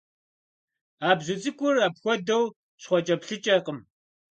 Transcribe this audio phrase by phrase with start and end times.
[1.07, 2.43] А бзу цӀыкӀур апхуэдэу
[2.81, 3.79] щхъуэкӀэплъыкӀэкъым.